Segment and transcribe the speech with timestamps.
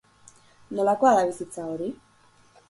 [0.79, 1.91] Nolakoa da bizitza hori?